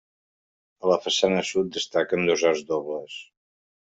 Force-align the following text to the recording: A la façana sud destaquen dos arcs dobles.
A 0.85 0.89
la 0.91 0.95
façana 1.03 1.43
sud 1.49 1.69
destaquen 1.77 2.25
dos 2.31 2.47
arcs 2.53 2.65
dobles. 2.73 3.21